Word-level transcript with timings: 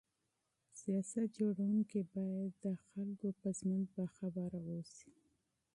سیاست 0.79 1.27
جوړونکي 1.37 1.99
باید 2.13 2.51
د 2.63 2.65
خلکو 2.87 3.27
ژوند 3.57 3.85
مطالعه 3.97 4.49
کړي. 4.99 5.19